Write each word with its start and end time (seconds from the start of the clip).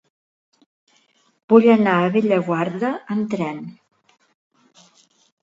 Vull 1.53 1.67
anar 1.73 1.93
a 1.99 2.07
Bellaguarda 2.15 2.91
amb 3.17 3.29
tren. 3.35 3.61